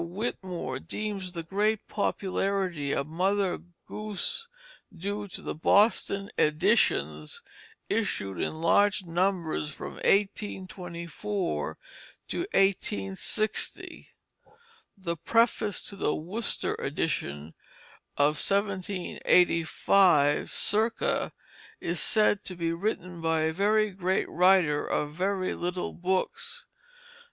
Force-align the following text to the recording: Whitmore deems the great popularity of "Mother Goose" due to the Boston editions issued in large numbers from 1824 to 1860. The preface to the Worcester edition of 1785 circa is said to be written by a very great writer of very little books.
Whitmore 0.03 0.79
deems 0.79 1.33
the 1.33 1.43
great 1.43 1.87
popularity 1.87 2.91
of 2.91 3.05
"Mother 3.05 3.59
Goose" 3.85 4.47
due 4.97 5.27
to 5.27 5.43
the 5.43 5.53
Boston 5.53 6.31
editions 6.39 7.43
issued 7.87 8.39
in 8.39 8.55
large 8.55 9.03
numbers 9.05 9.71
from 9.71 9.97
1824 9.97 11.77
to 12.29 12.39
1860. 12.39 14.09
The 14.97 15.17
preface 15.17 15.83
to 15.83 15.95
the 15.95 16.15
Worcester 16.15 16.73
edition 16.79 17.53
of 18.17 18.41
1785 18.43 20.49
circa 20.49 21.31
is 21.79 21.99
said 21.99 22.43
to 22.45 22.55
be 22.55 22.73
written 22.73 23.21
by 23.21 23.41
a 23.41 23.53
very 23.53 23.91
great 23.91 24.27
writer 24.29 24.83
of 24.83 25.13
very 25.13 25.53
little 25.53 25.93
books. 25.93 26.65